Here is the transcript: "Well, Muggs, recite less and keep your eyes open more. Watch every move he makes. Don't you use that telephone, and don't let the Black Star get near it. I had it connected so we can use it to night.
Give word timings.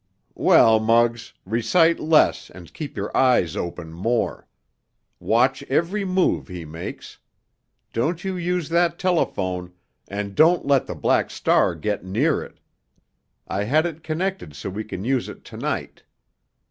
"Well, 0.33 0.79
Muggs, 0.79 1.31
recite 1.45 1.99
less 1.99 2.49
and 2.49 2.73
keep 2.73 2.97
your 2.97 3.15
eyes 3.15 3.55
open 3.55 3.93
more. 3.93 4.47
Watch 5.19 5.61
every 5.69 6.05
move 6.05 6.47
he 6.47 6.65
makes. 6.65 7.19
Don't 7.93 8.23
you 8.23 8.35
use 8.35 8.69
that 8.69 8.97
telephone, 8.97 9.73
and 10.07 10.33
don't 10.33 10.65
let 10.65 10.87
the 10.87 10.95
Black 10.95 11.29
Star 11.29 11.75
get 11.75 12.03
near 12.03 12.41
it. 12.41 12.59
I 13.47 13.65
had 13.65 13.85
it 13.85 14.01
connected 14.01 14.55
so 14.55 14.71
we 14.71 14.83
can 14.85 15.03
use 15.05 15.29
it 15.29 15.45
to 15.45 15.57
night. 15.57 16.01